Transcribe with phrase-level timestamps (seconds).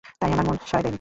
[0.19, 0.89] তাই আমার মন সায় দেয়নি।